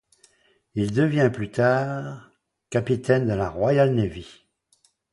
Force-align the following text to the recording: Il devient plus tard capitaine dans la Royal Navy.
Il 0.73 0.93
devient 0.93 1.29
plus 1.31 1.51
tard 1.51 2.31
capitaine 2.71 3.27
dans 3.27 3.35
la 3.35 3.51
Royal 3.51 3.93
Navy. 3.93 4.47